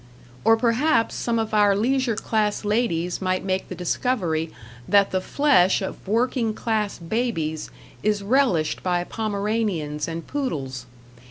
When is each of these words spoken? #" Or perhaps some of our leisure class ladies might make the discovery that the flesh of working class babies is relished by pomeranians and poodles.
#" 0.25 0.43
Or 0.43 0.57
perhaps 0.57 1.13
some 1.13 1.37
of 1.37 1.53
our 1.53 1.75
leisure 1.75 2.15
class 2.15 2.65
ladies 2.65 3.21
might 3.21 3.45
make 3.45 3.67
the 3.69 3.75
discovery 3.75 4.51
that 4.87 5.11
the 5.11 5.21
flesh 5.21 5.79
of 5.79 6.07
working 6.07 6.55
class 6.55 6.97
babies 6.97 7.69
is 8.01 8.23
relished 8.23 8.81
by 8.81 9.03
pomeranians 9.03 10.07
and 10.07 10.25
poodles. 10.25 10.87